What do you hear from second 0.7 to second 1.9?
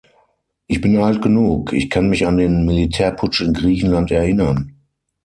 bin alt genug, ich